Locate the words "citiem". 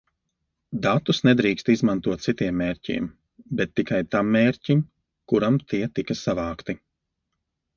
2.23-2.57